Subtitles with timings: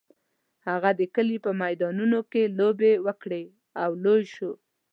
[0.67, 3.43] هغه د کلي په میدانونو کې لوبې وکړې
[3.83, 4.51] او لوی شو.